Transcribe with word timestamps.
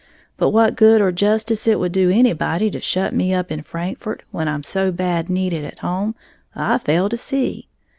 But 0.35 0.49
what 0.49 0.75
good 0.75 0.99
or 0.99 1.11
justice 1.11 1.67
it 1.67 1.79
would 1.79 1.91
do 1.91 2.09
anybody 2.09 2.71
to 2.71 2.81
shut 2.81 3.13
me 3.13 3.35
up 3.35 3.51
in 3.51 3.61
Frankfort 3.61 4.23
when 4.31 4.47
I'm 4.47 4.63
so 4.63 4.91
bad 4.91 5.29
needed 5.29 5.63
at 5.63 5.77
home, 5.85 6.15
I 6.55 6.79
fail 6.79 7.07
to 7.07 7.17
see. 7.17 7.67